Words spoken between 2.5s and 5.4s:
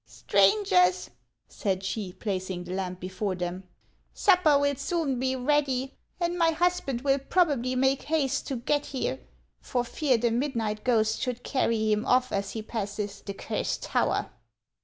the lamp before them," supper will soon be